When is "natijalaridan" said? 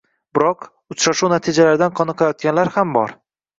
1.35-1.95